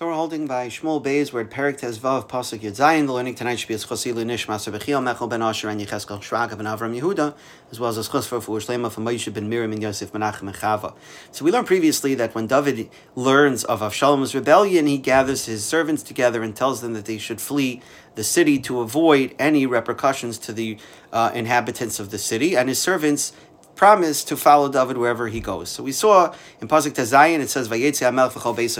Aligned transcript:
So 0.00 0.06
we're 0.06 0.14
holding 0.14 0.46
by 0.46 0.68
Shmuel 0.68 1.04
Beis, 1.04 1.30
we're 1.30 1.42
at 1.42 1.50
Perik 1.50 1.78
Tezvav, 1.78 2.26
Pasuk 2.26 2.60
Yud. 2.60 3.06
The 3.06 3.12
learning 3.12 3.34
tonight 3.34 3.56
should 3.56 3.68
be 3.68 3.74
as 3.74 3.84
Chosilu 3.84 4.24
Nishmas 4.24 4.66
Bechiel 4.72 5.02
Mechel 5.02 5.28
Ben 5.28 5.42
Asher 5.42 5.68
and 5.68 5.78
Yecheskel 5.78 6.22
Shraga 6.22 6.56
Ben 6.56 6.64
Avram 6.64 6.98
Yehuda, 6.98 7.34
as 7.70 7.78
well 7.78 7.90
as 7.90 7.98
as 7.98 8.08
Chosfer 8.08 8.42
for 8.42 8.58
Shlema 8.60 8.90
from 8.90 9.04
Moshe 9.04 9.30
Ben 9.30 9.50
Miriam 9.50 9.72
and 9.72 9.82
Yosef 9.82 10.10
Menachem 10.12 10.48
and 10.48 10.54
Chava. 10.54 10.94
So 11.32 11.44
we 11.44 11.52
learned 11.52 11.66
previously 11.66 12.14
that 12.14 12.34
when 12.34 12.46
David 12.46 12.88
learns 13.14 13.62
of 13.64 13.80
Avshalom's 13.82 14.34
rebellion, 14.34 14.86
he 14.86 14.96
gathers 14.96 15.44
his 15.44 15.66
servants 15.66 16.02
together 16.02 16.42
and 16.42 16.56
tells 16.56 16.80
them 16.80 16.94
that 16.94 17.04
they 17.04 17.18
should 17.18 17.38
flee 17.38 17.82
the 18.14 18.24
city 18.24 18.58
to 18.60 18.80
avoid 18.80 19.34
any 19.38 19.66
repercussions 19.66 20.38
to 20.38 20.54
the 20.54 20.78
uh, 21.12 21.30
inhabitants 21.34 22.00
of 22.00 22.10
the 22.10 22.16
city, 22.16 22.56
and 22.56 22.70
his 22.70 22.80
servants 22.80 23.34
promised 23.80 24.28
to 24.28 24.36
follow 24.36 24.68
David 24.68 24.98
wherever 24.98 25.28
he 25.28 25.40
goes. 25.40 25.70
So 25.70 25.82
we 25.82 25.92
saw 25.92 26.34
in 26.60 26.68
Pasuk 26.68 26.92
Tazayin, 26.92 27.40
it 27.40 27.48
says, 27.48 27.66
Vayetzi 27.66 28.06
Amelch 28.06 28.32
v'chol 28.32 28.54
beis 28.54 28.74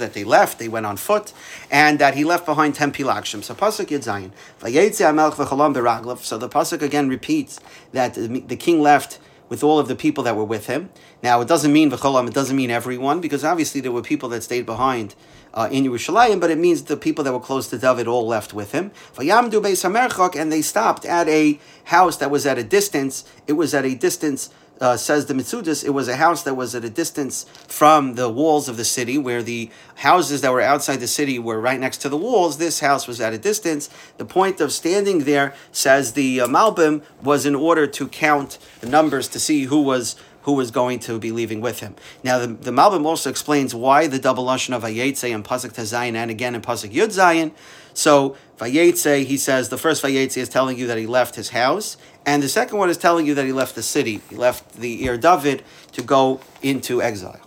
that 0.00 0.12
they 0.12 0.24
left, 0.24 0.58
they 0.58 0.66
went 0.66 0.86
on 0.86 0.96
foot, 0.96 1.32
and 1.70 2.00
that 2.00 2.16
he 2.16 2.24
left 2.24 2.46
behind 2.46 2.74
10 2.74 2.90
pilagshim. 2.90 3.44
So 3.44 3.54
Pasuk 3.54 3.86
Yedzayin, 3.86 4.32
Vayetzi 4.60 5.06
Amelch 5.06 5.34
v'cholam 5.34 5.72
Beraglov. 5.72 6.18
So 6.24 6.36
the 6.36 6.48
Pasuk 6.48 6.82
again 6.82 7.08
repeats 7.08 7.60
that 7.92 8.14
the 8.14 8.56
king 8.56 8.80
left 8.80 9.20
with 9.50 9.62
all 9.62 9.78
of 9.78 9.88
the 9.88 9.94
people 9.94 10.24
that 10.24 10.34
were 10.34 10.44
with 10.44 10.66
him. 10.66 10.88
Now, 11.22 11.42
it 11.42 11.48
doesn't 11.48 11.72
mean 11.72 11.90
v'cholam, 11.90 12.26
it 12.28 12.32
doesn't 12.32 12.56
mean 12.56 12.70
everyone, 12.70 13.20
because 13.20 13.44
obviously 13.44 13.82
there 13.82 13.92
were 13.92 14.00
people 14.00 14.30
that 14.30 14.42
stayed 14.42 14.64
behind 14.64 15.14
uh, 15.52 15.68
in 15.70 15.84
Yerushalayim, 15.84 16.40
but 16.40 16.50
it 16.50 16.56
means 16.56 16.84
the 16.84 16.96
people 16.96 17.24
that 17.24 17.32
were 17.32 17.40
close 17.40 17.68
to 17.68 17.76
David 17.76 18.06
all 18.06 18.26
left 18.26 18.54
with 18.54 18.72
him. 18.72 18.92
And 19.18 20.52
they 20.52 20.62
stopped 20.62 21.04
at 21.04 21.28
a 21.28 21.58
house 21.84 22.16
that 22.16 22.30
was 22.30 22.46
at 22.46 22.56
a 22.58 22.64
distance. 22.64 23.24
It 23.46 23.54
was 23.54 23.74
at 23.74 23.84
a 23.84 23.94
distance. 23.94 24.50
Uh, 24.80 24.96
says 24.96 25.26
the 25.26 25.34
Mitsudis, 25.34 25.84
it 25.84 25.90
was 25.90 26.08
a 26.08 26.16
house 26.16 26.42
that 26.44 26.54
was 26.54 26.74
at 26.74 26.84
a 26.84 26.88
distance 26.88 27.44
from 27.68 28.14
the 28.14 28.30
walls 28.30 28.66
of 28.66 28.78
the 28.78 28.84
city, 28.84 29.18
where 29.18 29.42
the 29.42 29.68
houses 29.96 30.40
that 30.40 30.52
were 30.52 30.62
outside 30.62 31.00
the 31.00 31.06
city 31.06 31.38
were 31.38 31.60
right 31.60 31.78
next 31.78 31.98
to 31.98 32.08
the 32.08 32.16
walls. 32.16 32.56
This 32.56 32.80
house 32.80 33.06
was 33.06 33.20
at 33.20 33.34
a 33.34 33.38
distance. 33.38 33.90
The 34.16 34.24
point 34.24 34.58
of 34.58 34.72
standing 34.72 35.24
there, 35.24 35.54
says 35.70 36.14
the 36.14 36.40
uh, 36.40 36.46
Malbim, 36.46 37.02
was 37.22 37.44
in 37.44 37.54
order 37.54 37.86
to 37.86 38.08
count 38.08 38.58
the 38.80 38.88
numbers 38.88 39.28
to 39.28 39.38
see 39.38 39.64
who 39.64 39.82
was 39.82 40.16
who 40.42 40.52
was 40.52 40.70
going 40.70 40.98
to 41.00 41.18
be 41.18 41.32
leaving 41.32 41.60
with 41.60 41.80
him. 41.80 41.94
Now, 42.22 42.38
the, 42.38 42.46
the 42.46 42.70
Malbim 42.70 43.04
also 43.04 43.30
explains 43.30 43.74
why 43.74 44.06
the 44.06 44.18
double 44.18 44.44
lashon 44.44 44.74
of 44.74 44.82
Vayetze 44.82 45.30
in 45.30 45.42
Pasuk 45.42 45.72
Tazayin 45.74 46.14
and 46.14 46.30
again 46.30 46.54
in 46.54 46.62
Pasuk 46.62 46.92
Yud 46.92 47.08
Zayin. 47.08 47.52
So, 47.92 48.36
Vayetze, 48.58 49.24
he 49.24 49.36
says, 49.36 49.68
the 49.68 49.78
first 49.78 50.02
Vayetze 50.02 50.38
is 50.38 50.48
telling 50.48 50.78
you 50.78 50.86
that 50.86 50.98
he 50.98 51.06
left 51.06 51.34
his 51.34 51.50
house, 51.50 51.96
and 52.24 52.42
the 52.42 52.48
second 52.48 52.78
one 52.78 52.90
is 52.90 52.96
telling 52.96 53.26
you 53.26 53.34
that 53.34 53.44
he 53.44 53.52
left 53.52 53.74
the 53.74 53.82
city. 53.82 54.20
He 54.30 54.36
left 54.36 54.76
the 54.76 55.04
Ir 55.04 55.16
David 55.16 55.62
to 55.92 56.02
go 56.02 56.40
into 56.62 57.02
exile. 57.02 57.40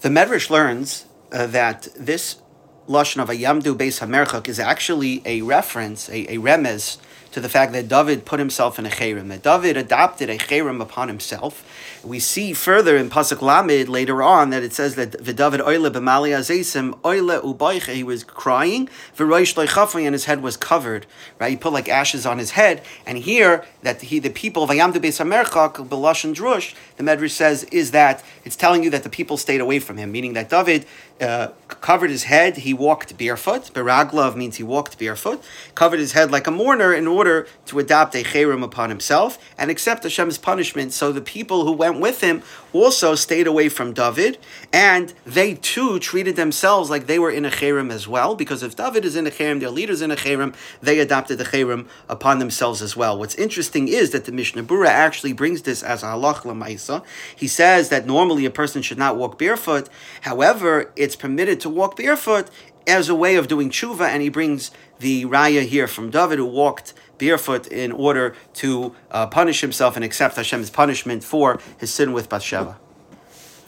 The 0.00 0.08
Medrash 0.08 0.50
learns 0.50 1.06
uh, 1.30 1.46
that 1.48 1.88
this 1.96 2.40
lashon 2.88 3.22
of 3.22 3.28
Ayamdu 3.28 3.76
Beis 3.76 4.00
Hamerchak 4.00 4.48
is 4.48 4.58
actually 4.58 5.22
a 5.24 5.42
reference, 5.42 6.08
a, 6.08 6.34
a 6.34 6.38
remez, 6.38 6.96
to 7.32 7.40
the 7.40 7.48
fact 7.48 7.72
that 7.72 7.88
David 7.88 8.24
put 8.24 8.38
himself 8.38 8.78
in 8.78 8.86
a 8.86 8.88
cherem, 8.88 9.28
that 9.28 9.42
David 9.42 9.76
adopted 9.76 10.28
a 10.28 10.38
cherem 10.38 10.80
upon 10.80 11.08
himself. 11.08 11.64
We 12.04 12.18
see 12.18 12.52
further 12.52 12.96
in 12.96 13.10
Pasuk 13.10 13.40
Lamed 13.42 13.88
later 13.88 14.22
on 14.22 14.50
that 14.50 14.62
it 14.62 14.72
says 14.72 14.94
that 14.96 15.12
David 15.22 15.60
oile 15.60 15.90
b'mali 15.90 16.30
azesim 16.30 16.98
oile 17.04 17.40
ubayche, 17.42 17.94
he 17.94 18.02
was 18.02 18.24
crying, 18.24 18.88
v'roish 19.16 20.04
and 20.04 20.14
his 20.14 20.24
head 20.24 20.42
was 20.42 20.56
covered, 20.56 21.06
right? 21.38 21.50
He 21.50 21.56
put 21.56 21.72
like 21.72 21.88
ashes 21.88 22.26
on 22.26 22.38
his 22.38 22.52
head, 22.52 22.82
and 23.06 23.18
here 23.18 23.64
that 23.82 24.00
he, 24.02 24.18
the 24.18 24.30
people, 24.30 24.66
vayamdu 24.66 24.94
beis 24.94 25.22
hamerchak, 25.22 25.88
b'lashon 25.88 26.34
drush, 26.34 26.74
the 26.96 27.04
Medrash 27.04 27.30
says, 27.30 27.64
is 27.64 27.90
that 27.92 28.24
it's 28.44 28.56
telling 28.56 28.82
you 28.82 28.90
that 28.90 29.02
the 29.02 29.08
people 29.08 29.36
stayed 29.36 29.60
away 29.60 29.78
from 29.78 29.96
him, 29.98 30.10
meaning 30.10 30.32
that 30.32 30.48
David 30.48 30.86
uh, 31.20 31.48
covered 31.68 32.10
his 32.10 32.24
head, 32.24 32.58
he 32.58 32.72
walked 32.72 33.16
barefoot. 33.18 33.70
Beraglov 33.74 34.36
means 34.36 34.56
he 34.56 34.62
walked 34.62 34.98
barefoot, 34.98 35.42
covered 35.74 35.98
his 35.98 36.12
head 36.12 36.30
like 36.30 36.46
a 36.46 36.50
mourner 36.50 36.94
in 36.94 37.06
order 37.06 37.19
to 37.24 37.78
adopt 37.78 38.14
a 38.14 38.22
cherem 38.22 38.62
upon 38.62 38.90
himself 38.90 39.38
and 39.58 39.70
accept 39.70 40.02
Hashem's 40.02 40.38
punishment. 40.38 40.92
So 40.92 41.12
the 41.12 41.20
people 41.20 41.64
who 41.64 41.72
went 41.72 42.00
with 42.00 42.20
him 42.20 42.42
also 42.72 43.14
stayed 43.14 43.46
away 43.46 43.68
from 43.68 43.92
David, 43.92 44.38
and 44.72 45.12
they 45.26 45.54
too 45.54 45.98
treated 45.98 46.36
themselves 46.36 46.88
like 46.88 47.06
they 47.06 47.18
were 47.18 47.30
in 47.30 47.44
a 47.44 47.50
cherem 47.50 47.90
as 47.90 48.06
well, 48.06 48.34
because 48.34 48.62
if 48.62 48.76
David 48.76 49.04
is 49.04 49.16
in 49.16 49.26
a 49.26 49.30
cherem, 49.30 49.60
their 49.60 49.70
leader's 49.70 50.02
in 50.02 50.10
a 50.10 50.16
cherem, 50.16 50.54
they 50.80 50.98
adopted 50.98 51.38
the 51.38 51.44
cherem 51.44 51.86
upon 52.08 52.38
themselves 52.38 52.80
as 52.80 52.96
well. 52.96 53.18
What's 53.18 53.34
interesting 53.34 53.88
is 53.88 54.10
that 54.10 54.24
the 54.24 54.32
Mishnah 54.32 54.62
Berurah 54.64 54.88
actually 54.88 55.32
brings 55.32 55.62
this 55.62 55.82
as 55.82 56.02
a 56.02 56.06
halach 56.06 56.42
lamaisa. 56.42 57.04
He 57.34 57.48
says 57.48 57.88
that 57.88 58.06
normally 58.06 58.44
a 58.44 58.50
person 58.50 58.82
should 58.82 58.98
not 58.98 59.16
walk 59.16 59.38
barefoot. 59.38 59.88
However, 60.22 60.92
it's 60.96 61.16
permitted 61.16 61.60
to 61.60 61.68
walk 61.68 61.96
barefoot 61.96 62.48
as 62.86 63.08
a 63.08 63.14
way 63.14 63.36
of 63.36 63.48
doing 63.48 63.70
tshuva, 63.70 64.08
and 64.08 64.22
he 64.22 64.28
brings 64.28 64.70
the 64.98 65.24
raya 65.24 65.62
here 65.64 65.86
from 65.86 66.10
David 66.10 66.38
who 66.38 66.46
walked 66.46 66.94
barefoot 67.18 67.66
in 67.68 67.92
order 67.92 68.34
to 68.54 68.94
uh, 69.10 69.26
punish 69.26 69.60
himself 69.60 69.96
and 69.96 70.04
accept 70.04 70.36
Hashem's 70.36 70.70
punishment 70.70 71.22
for 71.22 71.60
his 71.78 71.92
sin 71.92 72.12
with 72.12 72.28
Bathsheba. 72.28 72.78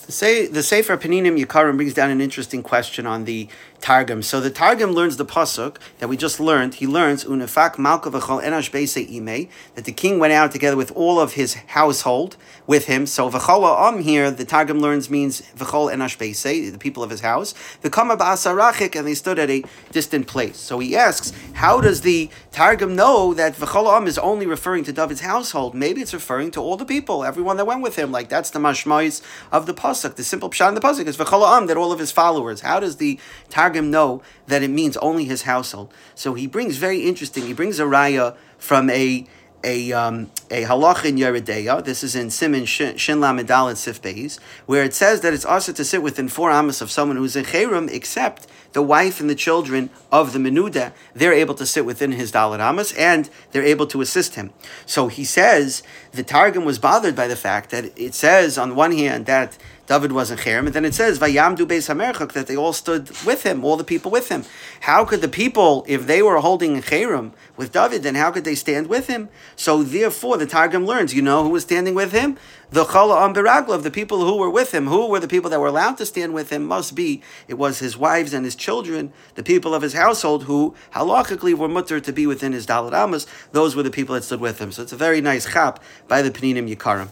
The, 0.06 0.62
Sefer 0.62 0.96
Peninim 0.96 1.42
Yikarim 1.42 1.76
brings 1.76 1.94
down 1.94 2.10
an 2.10 2.20
interesting 2.20 2.62
question 2.62 3.06
on 3.06 3.24
the 3.24 3.48
Targum. 3.82 4.22
So 4.22 4.40
the 4.40 4.48
Targum 4.48 4.92
learns 4.92 5.16
the 5.16 5.26
pasuk 5.26 5.76
that 5.98 6.08
we 6.08 6.16
just 6.16 6.38
learned. 6.38 6.74
He 6.74 6.86
learns 6.86 7.24
unefak 7.24 7.78
malka 7.78 8.10
v'chol 8.10 8.40
enash 8.40 8.70
ime 8.72 9.48
that 9.74 9.84
the 9.84 9.92
king 9.92 10.20
went 10.20 10.32
out 10.32 10.52
together 10.52 10.76
with 10.76 10.92
all 10.92 11.18
of 11.18 11.32
his 11.32 11.54
household 11.54 12.36
with 12.64 12.86
him. 12.86 13.06
So 13.06 13.28
v'chol 13.28 13.92
am 13.92 14.02
here 14.02 14.30
the 14.30 14.44
Targum 14.44 14.78
learns 14.78 15.10
means 15.10 15.42
v'chol 15.56 15.92
enash 15.92 16.16
the 16.72 16.78
people 16.78 17.02
of 17.02 17.10
his 17.10 17.22
house. 17.22 17.54
The 17.80 17.90
ba'asarachik 17.90 18.96
and 18.96 19.06
they 19.06 19.14
stood 19.14 19.40
at 19.40 19.50
a 19.50 19.64
distant 19.90 20.28
place. 20.28 20.58
So 20.58 20.78
he 20.78 20.96
asks, 20.96 21.32
how 21.54 21.80
does 21.80 22.02
the 22.02 22.30
Targum 22.52 22.94
know 22.94 23.34
that 23.34 23.56
v'chol 23.56 23.96
am 23.96 24.06
is 24.06 24.16
only 24.16 24.46
referring 24.46 24.84
to 24.84 24.92
David's 24.92 25.22
household? 25.22 25.74
Maybe 25.74 26.00
it's 26.00 26.14
referring 26.14 26.52
to 26.52 26.60
all 26.60 26.76
the 26.76 26.84
people, 26.84 27.24
everyone 27.24 27.56
that 27.56 27.64
went 27.64 27.82
with 27.82 27.96
him. 27.96 28.12
Like 28.12 28.28
that's 28.28 28.50
the 28.50 28.60
mashmais 28.60 29.22
of 29.50 29.66
the 29.66 29.74
pasuk. 29.74 30.14
The 30.14 30.22
simple 30.22 30.50
pshat 30.50 30.68
in 30.68 30.74
the 30.76 30.80
pasuk 30.80 31.08
is 31.08 31.16
v'chol 31.16 31.44
am 31.44 31.66
that 31.66 31.76
all 31.76 31.90
of 31.90 31.98
his 31.98 32.12
followers. 32.12 32.60
How 32.60 32.78
does 32.78 32.98
the 32.98 33.18
Targum 33.50 33.71
Targum 33.72 33.90
know 33.90 34.22
that 34.48 34.62
it 34.62 34.68
means 34.68 34.98
only 34.98 35.24
his 35.24 35.42
household. 35.42 35.92
So 36.14 36.34
he 36.34 36.46
brings 36.46 36.76
very 36.76 37.00
interesting. 37.00 37.46
He 37.46 37.54
brings 37.54 37.80
a 37.80 37.84
raya 37.84 38.36
from 38.58 38.90
a 38.90 39.26
a 39.64 39.92
um, 39.92 40.30
a 40.50 40.64
halach 40.64 41.04
in 41.04 41.16
Yoreh 41.16 41.40
De'ah. 41.40 41.84
This 41.84 42.02
is 42.02 42.14
in 42.14 42.30
Simon 42.30 42.64
Shin 42.66 42.96
Lamedal 42.96 43.68
and 43.68 43.78
Sif 43.78 44.02
Beis, 44.02 44.38
where 44.66 44.82
it 44.82 44.92
says 44.92 45.20
that 45.20 45.32
it's 45.32 45.44
also 45.44 45.72
to 45.72 45.84
sit 45.84 46.02
within 46.02 46.28
four 46.28 46.50
amos 46.50 46.80
of 46.80 46.90
someone 46.90 47.16
who's 47.16 47.36
in 47.36 47.44
Cherem, 47.44 47.88
except 47.90 48.46
the 48.72 48.82
wife 48.82 49.20
and 49.20 49.30
the 49.30 49.34
children 49.34 49.88
of 50.10 50.32
the 50.32 50.38
Menuda. 50.38 50.92
They're 51.14 51.32
able 51.32 51.54
to 51.54 51.64
sit 51.64 51.86
within 51.86 52.12
his 52.12 52.32
Dalit 52.32 52.60
amos 52.60 52.92
and 52.94 53.30
they're 53.52 53.62
able 53.62 53.86
to 53.88 54.00
assist 54.00 54.34
him. 54.34 54.50
So 54.84 55.08
he 55.08 55.24
says 55.24 55.82
the 56.10 56.24
Targum 56.24 56.64
was 56.64 56.78
bothered 56.78 57.14
by 57.14 57.28
the 57.28 57.36
fact 57.36 57.70
that 57.70 57.96
it 57.96 58.14
says 58.14 58.58
on 58.58 58.74
one 58.74 58.92
hand 58.92 59.26
that 59.26 59.56
David 59.88 60.12
was 60.12 60.30
in 60.30 60.38
Cherem, 60.38 60.66
and 60.66 60.74
then 60.74 60.84
it 60.84 60.94
says 60.94 61.18
Vayamdu 61.18 61.66
Beis 61.66 61.92
Hamerchak 61.92 62.32
that 62.32 62.46
they 62.46 62.56
all 62.56 62.72
stood 62.72 63.10
with 63.26 63.42
him, 63.42 63.64
all 63.64 63.76
the 63.76 63.82
people 63.82 64.12
with 64.12 64.28
him. 64.28 64.44
How 64.82 65.04
could 65.04 65.20
the 65.22 65.28
people, 65.28 65.84
if 65.88 66.06
they 66.06 66.22
were 66.22 66.38
holding 66.38 66.80
Cherem 66.80 67.32
with 67.56 67.72
David, 67.72 68.04
then 68.04 68.14
how 68.14 68.30
could 68.30 68.44
they 68.44 68.54
stand 68.54 68.86
with 68.86 69.08
him? 69.08 69.28
So 69.56 69.82
therefore, 69.82 70.36
the 70.36 70.46
Targum 70.46 70.86
learns. 70.86 71.14
You 71.14 71.22
know 71.22 71.42
who 71.42 71.48
was 71.48 71.64
standing 71.64 71.96
with 71.96 72.12
him? 72.12 72.38
The 72.70 72.84
Chala 72.84 73.22
Am 73.22 73.34
Beraglov, 73.34 73.82
the 73.82 73.90
people 73.90 74.24
who 74.24 74.36
were 74.38 74.48
with 74.48 74.72
him. 74.72 74.86
Who 74.86 75.08
were 75.08 75.18
the 75.18 75.26
people 75.26 75.50
that 75.50 75.58
were 75.58 75.66
allowed 75.66 75.98
to 75.98 76.06
stand 76.06 76.32
with 76.32 76.50
him? 76.50 76.64
Must 76.64 76.94
be 76.94 77.20
it 77.48 77.54
was 77.54 77.80
his 77.80 77.96
wives 77.96 78.32
and 78.32 78.44
his 78.44 78.54
children, 78.54 79.12
the 79.34 79.42
people 79.42 79.74
of 79.74 79.82
his 79.82 79.94
household 79.94 80.44
who 80.44 80.76
halachically 80.94 81.54
were 81.54 81.68
mutter 81.68 81.98
to 81.98 82.12
be 82.12 82.24
within 82.26 82.52
his 82.52 82.66
Dalit 82.68 82.94
Amos. 82.94 83.26
Those 83.50 83.74
were 83.74 83.82
the 83.82 83.90
people 83.90 84.14
that 84.14 84.22
stood 84.22 84.40
with 84.40 84.60
him. 84.60 84.70
So 84.70 84.82
it's 84.82 84.92
a 84.92 84.96
very 84.96 85.20
nice 85.20 85.52
chap 85.52 85.82
by 86.06 86.22
the 86.22 86.30
Peninim 86.30 86.72
Yikarim. 86.72 87.08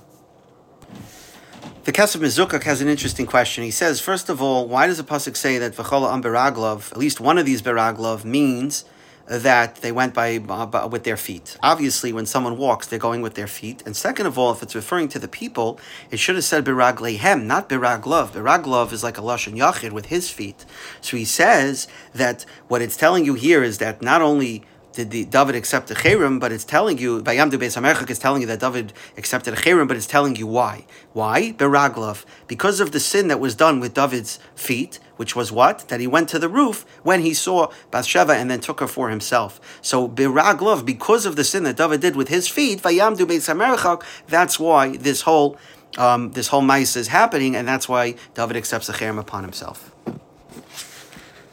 The 1.83 1.93
Kesef 1.93 2.21
Mizukak 2.21 2.65
has 2.65 2.83
an 2.83 2.89
interesting 2.89 3.25
question. 3.25 3.65
He 3.65 3.71
says, 3.71 4.03
first 4.03 4.29
of 4.29 4.43
all, 4.43 4.69
why 4.69 4.87
does 4.87 4.99
the 4.99 5.03
pasuk 5.03 5.35
say 5.35 5.57
that 5.57 5.73
v'chola 5.73 6.13
am 6.13 6.23
beraglov? 6.23 6.93
At 6.93 6.99
least 6.99 7.21
one 7.21 7.39
of 7.39 7.47
these 7.47 7.63
beraglov 7.63 8.23
means 8.23 8.85
that 9.27 9.77
they 9.77 9.91
went 9.91 10.13
by, 10.13 10.39
by, 10.41 10.85
with 10.85 11.05
their 11.05 11.17
feet. 11.17 11.57
Obviously, 11.63 12.13
when 12.13 12.27
someone 12.27 12.59
walks, 12.59 12.87
they're 12.87 12.99
going 12.99 13.23
with 13.23 13.33
their 13.33 13.47
feet. 13.47 13.83
And 13.87 13.97
second 13.97 14.27
of 14.27 14.37
all, 14.37 14.53
if 14.53 14.63
it's 14.63 14.75
referring 14.75 15.09
to 15.09 15.19
the 15.19 15.27
people, 15.27 15.81
it 16.11 16.19
should 16.19 16.35
have 16.35 16.45
said 16.45 16.67
beraglehem, 16.67 17.45
not 17.45 17.71
beraglov. 17.71 18.33
Beraglov 18.33 18.93
is 18.93 19.03
like 19.03 19.17
a 19.17 19.23
lashon 19.23 19.57
yachid 19.57 19.93
with 19.93 20.07
his 20.07 20.29
feet. 20.29 20.67
So 21.01 21.17
he 21.17 21.25
says 21.25 21.89
that 22.13 22.45
what 22.69 22.83
it's 22.83 22.99
telling 22.99 23.25
you 23.25 23.33
here 23.33 23.63
is 23.63 23.79
that 23.79 24.03
not 24.03 24.21
only 24.21 24.65
did 24.93 25.11
the 25.11 25.25
David 25.25 25.55
accept 25.55 25.89
the 25.89 25.95
Cherem, 25.95 26.41
but 26.41 26.53
it's 26.53 26.65
telling 26.65 26.99
you, 26.99 27.23
Bayam 27.23 27.51
Beis 27.51 27.81
Hamerchak 27.81 28.11
is 28.11 28.19
telling 28.19 28.43
you 28.43 28.47
that 28.49 28.61
David 28.61 28.93
accepted 29.17 29.55
a 29.55 29.57
Cherem, 29.57 29.87
but 29.87 29.97
it's 29.97 30.07
telling 30.07 30.37
you 30.37 30.47
why. 30.47 30.85
Why? 31.13 31.53
Beraglav. 31.53 32.25
Because 32.47 32.81
of 32.81 32.93
the 32.93 33.01
sin 33.01 33.29
that 33.29 33.41
was 33.41 33.55
done 33.55 33.81
with 33.81 33.95
David's 33.95 34.39
feet, 34.55 34.99
which 35.17 35.37
was 35.37 35.53
what? 35.53 35.89
That 35.89 36.01
he 36.01 36.07
went 36.07 36.29
to 36.31 36.39
the 36.39 36.49
roof 36.49 36.85
when 37.03 37.21
he 37.21 37.35
saw 37.35 37.71
Bathsheba 37.91 38.35
and 38.35 38.51
then 38.51 38.61
took 38.61 38.81
her 38.81 38.89
for 38.89 39.11
himself. 39.11 39.61
So 39.83 40.09
Beraglav, 40.09 40.85
because 40.85 41.27
of 41.27 41.37
the 41.37 41.45
sin 41.45 41.65
that 41.65 41.77
David 41.77 42.01
did 42.01 42.17
with 42.17 42.29
his 42.29 42.49
feet, 42.49 42.81
Vayamdu 42.83 43.27
Beis 43.27 43.53
Hamerchak, 43.53 44.03
that's 44.27 44.59
why 44.59 44.97
this 44.97 45.23
whole 45.23 45.59
um, 45.99 46.31
this 46.33 46.49
whole 46.49 46.63
mice 46.63 46.95
is 46.95 47.09
happening, 47.09 47.57
and 47.57 47.67
that's 47.67 47.89
why 47.89 48.15
David 48.35 48.57
accepts 48.57 48.87
the 48.87 48.93
Cherem 48.93 49.19
upon 49.19 49.43
himself. 49.43 49.93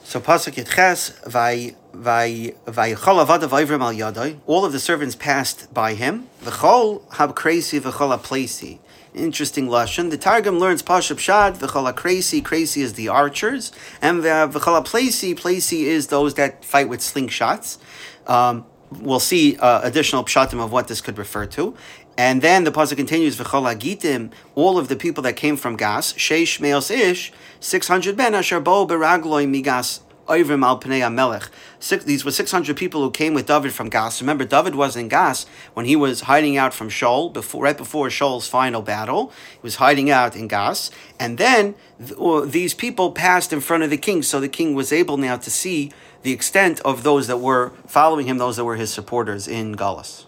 So 0.07 0.21
pasuk 0.21 0.53
yitches 0.53 1.11
vay 1.29 1.75
vay 1.91 2.53
vaychol 2.65 3.25
avadav 3.25 3.49
vayvrim 3.49 3.81
al 3.81 3.91
yadai. 3.91 4.39
All 4.45 4.63
of 4.63 4.71
the 4.71 4.79
servants 4.79 5.17
passed 5.17 5.73
by 5.73 5.95
him. 5.95 6.29
V'chol 6.43 7.01
hab 7.15 7.35
Krasi 7.35 7.81
v'chol 7.81 8.17
plesi. 8.19 8.79
Interesting 9.13 9.67
lashon. 9.67 10.09
The 10.09 10.17
Targum 10.17 10.59
learns 10.59 10.81
pashup 10.81 11.19
shad 11.19 11.55
v'chol 11.55 11.93
Krasi. 11.93 12.41
Krasi 12.41 12.83
is 12.83 12.93
the 12.93 13.09
archers, 13.09 13.73
and 14.01 14.23
v'chol 14.23 14.85
plesi. 14.85 15.37
Plesi 15.37 15.81
is 15.81 16.07
those 16.07 16.35
that 16.35 16.63
fight 16.63 16.87
with 16.87 17.01
slingshots. 17.01 17.77
Um, 18.27 18.65
we'll 18.91 19.19
see 19.19 19.57
uh, 19.57 19.81
additional 19.83 20.23
pshatim 20.23 20.63
of 20.63 20.71
what 20.71 20.87
this 20.87 21.01
could 21.01 21.17
refer 21.17 21.45
to. 21.47 21.75
And 22.17 22.41
then 22.41 22.63
the 22.63 22.71
pasuk 22.71 22.97
continues, 22.97 23.37
"V'chol 23.37 23.71
agitim," 23.71 24.31
all 24.55 24.79
of 24.79 24.87
the 24.87 24.95
people 24.95 25.21
that 25.23 25.33
came 25.33 25.55
from 25.55 25.75
Gas, 25.75 26.13
sheish 26.13 26.59
meos 26.59 26.89
ish, 26.89 27.31
six 27.59 27.87
hundred 27.87 28.17
ben 28.17 28.33
asher 28.33 28.59
bo 28.59 28.87
beragloi 28.87 29.45
migas 29.47 29.99
Oivrim 30.27 30.65
al 30.65 30.79
Pnei 30.79 31.11
Melech. 31.13 31.49
These 32.05 32.25
were 32.25 32.31
600 32.31 32.75
people 32.75 33.01
who 33.01 33.11
came 33.11 33.33
with 33.33 33.47
David 33.47 33.73
from 33.73 33.89
Gas. 33.89 34.21
Remember, 34.21 34.45
David 34.45 34.75
was 34.75 34.95
in 34.95 35.07
Gas 35.07 35.45
when 35.73 35.85
he 35.85 35.95
was 35.95 36.21
hiding 36.21 36.57
out 36.57 36.73
from 36.73 36.89
Shaul, 36.89 37.31
before, 37.31 37.63
right 37.63 37.77
before 37.77 38.07
Shaul's 38.07 38.47
final 38.47 38.81
battle. 38.81 39.31
He 39.53 39.59
was 39.61 39.75
hiding 39.75 40.09
out 40.09 40.35
in 40.35 40.47
Gas. 40.47 40.91
And 41.19 41.37
then 41.37 41.75
th- 41.99 42.19
uh, 42.19 42.41
these 42.41 42.73
people 42.73 43.11
passed 43.11 43.53
in 43.53 43.61
front 43.61 43.83
of 43.83 43.89
the 43.89 43.97
king, 43.97 44.23
so 44.23 44.39
the 44.39 44.49
king 44.49 44.75
was 44.75 44.91
able 44.91 45.17
now 45.17 45.37
to 45.37 45.49
see 45.49 45.91
the 46.23 46.31
extent 46.31 46.79
of 46.81 47.03
those 47.03 47.27
that 47.27 47.37
were 47.37 47.73
following 47.85 48.27
him, 48.27 48.37
those 48.37 48.57
that 48.57 48.65
were 48.65 48.75
his 48.75 48.91
supporters 48.91 49.47
in 49.47 49.75
Galus. 49.75 50.25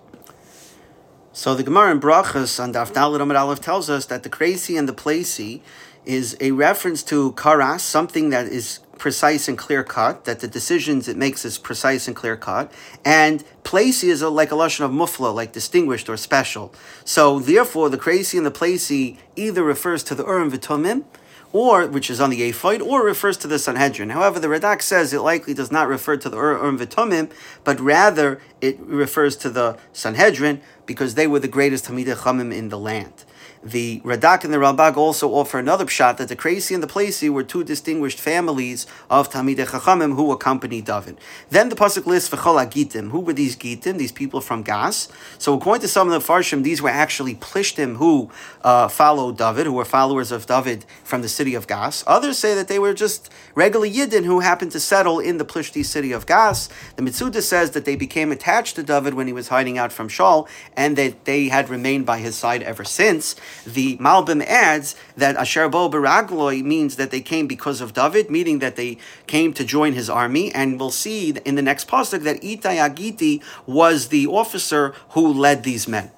So 1.33 1.55
the 1.55 1.63
Gemara 1.63 1.91
in 1.91 1.99
Brachas 1.99 2.61
on 2.61 2.73
Daf 2.73 2.91
Dalit 2.91 3.21
Amid 3.21 3.37
Aleph 3.37 3.61
tells 3.61 3.89
us 3.89 4.05
that 4.07 4.23
the 4.23 4.29
Krasi 4.29 4.77
and 4.77 4.89
the 4.89 4.93
placey 4.93 5.61
is 6.05 6.35
a 6.41 6.51
reference 6.51 7.03
to 7.03 7.33
karas, 7.33 7.81
something 7.81 8.29
that 8.29 8.47
is 8.47 8.79
precise 8.99 9.47
and 9.47 9.57
clear 9.57 9.83
cut, 9.83 10.25
that 10.25 10.41
the 10.41 10.47
decisions 10.47 11.07
it 11.07 11.17
makes 11.17 11.43
is 11.43 11.57
precise 11.57 12.07
and 12.07 12.15
clear 12.15 12.37
cut, 12.37 12.71
and 13.03 13.43
placey 13.63 14.09
is 14.09 14.21
a, 14.21 14.29
like 14.29 14.51
a 14.51 14.55
lashon 14.55 14.85
of 14.85 14.91
mufla, 14.91 15.33
like 15.33 15.51
distinguished 15.53 16.07
or 16.07 16.17
special. 16.17 16.71
So 17.03 17.39
therefore, 17.39 17.89
the 17.89 17.97
Krasi 17.97 18.37
and 18.37 18.45
the 18.45 18.51
placey 18.51 19.17
either 19.35 19.63
refers 19.63 20.03
to 20.03 20.13
the 20.15 20.23
urim 20.23 20.51
v'tumim, 20.51 21.05
or 21.51 21.87
which 21.87 22.09
is 22.09 22.21
on 22.21 22.29
the 22.29 22.43
ephod, 22.43 22.81
or 22.81 23.03
refers 23.03 23.37
to 23.37 23.47
the 23.47 23.57
Sanhedrin. 23.57 24.11
However, 24.11 24.39
the 24.39 24.47
Radak 24.47 24.81
says 24.81 25.13
it 25.13 25.21
likely 25.21 25.53
does 25.53 25.71
not 25.71 25.87
refer 25.87 26.15
to 26.17 26.29
the 26.29 26.37
Urim 26.37 26.77
V'Tumim, 26.77 27.31
but 27.63 27.79
rather 27.79 28.39
it 28.61 28.79
refers 28.79 29.35
to 29.37 29.49
the 29.49 29.77
Sanhedrin 29.91 30.61
because 30.85 31.15
they 31.15 31.25
were 31.25 31.39
the 31.39 31.47
greatest 31.47 31.85
Talmidei 31.85 32.15
Chachamim 32.15 32.53
in 32.53 32.69
the 32.69 32.77
land. 32.77 33.25
The 33.61 33.99
Radak 34.05 34.45
and 34.45 34.53
the 34.53 34.57
Ralbag 34.57 34.95
also 34.95 35.31
offer 35.33 35.59
another 35.59 35.83
pshat 35.83 36.15
that 36.15 36.29
the 36.29 36.35
Krasi 36.35 36.73
and 36.73 36.81
the 36.81 36.87
Placey 36.87 37.29
were 37.29 37.43
two 37.43 37.65
distinguished 37.65 38.17
families 38.17 38.87
of 39.09 39.29
Talmidei 39.29 39.65
Chachamim 39.65 40.15
who 40.15 40.31
accompanied 40.31 40.85
David. 40.85 41.17
Then 41.49 41.67
the 41.67 41.75
pasuk 41.75 42.05
lists 42.05 42.29
V'chol 42.29 42.65
Gitim. 42.71 43.11
Who 43.11 43.19
were 43.19 43.33
these 43.33 43.57
Gitim? 43.57 43.97
These 43.97 44.13
people 44.13 44.39
from 44.39 44.63
Gas. 44.63 45.09
So 45.37 45.53
according 45.55 45.81
to 45.81 45.89
some 45.89 46.09
of 46.09 46.13
the 46.13 46.25
Farshim, 46.25 46.63
these 46.63 46.81
were 46.81 46.89
actually 46.89 47.35
Plishtim 47.35 47.97
who 47.97 48.31
uh, 48.63 48.87
followed 48.87 49.37
David, 49.37 49.65
who 49.65 49.73
were 49.73 49.83
followers 49.83 50.31
of 50.31 50.45
David 50.45 50.85
from 51.03 51.21
the 51.21 51.29
city 51.29 51.53
of 51.53 51.67
Gas. 51.67 52.01
Others 52.07 52.39
say 52.39 52.55
that 52.55 52.69
they 52.69 52.79
were 52.79 52.93
just 52.93 53.29
regular 53.55 53.87
Yidden 53.87 54.23
who 54.23 54.39
happened 54.39 54.71
to 54.71 54.79
settle 54.79 55.19
in 55.19 55.37
the 55.37 55.45
Plishti 55.45 55.83
city 55.83 56.13
of 56.13 56.25
Gas. 56.25 56.69
The 56.95 57.03
Mitzuda 57.03 57.41
says 57.41 57.71
that 57.71 57.83
they 57.83 57.97
became 57.97 58.31
attached 58.31 58.77
to 58.77 58.83
David 58.83 59.15
when 59.15 59.27
he 59.27 59.33
was 59.33 59.49
hiding 59.49 59.77
out 59.77 59.91
from 59.91 60.07
Shaul, 60.07 60.47
and 60.77 60.95
that 60.95 61.25
they 61.25 61.49
had 61.49 61.69
remained 61.69 62.05
by 62.05 62.19
his 62.19 62.37
side 62.37 62.63
ever 62.63 62.85
since. 62.85 63.35
The 63.65 63.97
Malbim 63.97 64.43
adds 64.45 64.95
that 65.17 65.35
Asher 65.35 65.69
Bo 65.69 65.89
Baragloi 65.89 66.63
means 66.63 66.95
that 66.95 67.11
they 67.11 67.21
came 67.21 67.47
because 67.47 67.81
of 67.81 67.93
David, 67.93 68.29
meaning 68.29 68.59
that 68.59 68.75
they 68.75 68.97
came 69.27 69.53
to 69.53 69.63
join 69.63 69.93
his 69.93 70.09
army. 70.09 70.53
And 70.53 70.79
we'll 70.79 70.91
see 70.91 71.31
in 71.45 71.55
the 71.55 71.61
next 71.61 71.87
pasuk 71.87 72.23
that 72.23 72.41
Itai 72.41 72.77
Agiti 72.77 73.43
was 73.65 74.07
the 74.07 74.27
officer 74.27 74.93
who 75.09 75.31
led 75.33 75.63
these 75.63 75.87
men. 75.87 76.11